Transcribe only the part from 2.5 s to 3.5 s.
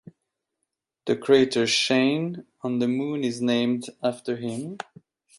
on the Moon is